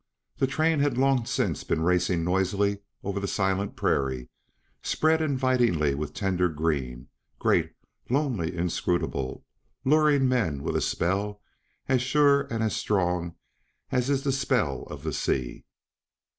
The 0.37 0.47
train 0.47 0.79
had 0.79 0.97
long 0.97 1.25
since 1.27 1.63
been 1.63 1.83
racing 1.83 2.23
noisily 2.23 2.79
over 3.03 3.19
the 3.19 3.27
silent 3.27 3.75
prairies 3.75 4.29
spread 4.81 5.21
invitingly 5.21 5.93
with 5.93 6.15
tender 6.15 6.49
green 6.49 7.09
great, 7.37 7.73
lonely, 8.09 8.57
inscrutable, 8.57 9.45
luring 9.85 10.27
men 10.27 10.63
with 10.63 10.75
a 10.75 10.81
spell 10.81 11.39
as 11.87 12.01
sure 12.01 12.47
and 12.51 12.63
as 12.63 12.75
strong 12.75 13.35
as 13.91 14.09
is 14.09 14.23
the 14.23 14.31
spell 14.31 14.87
of 14.89 15.03
the 15.03 15.13
sea. 15.13 15.65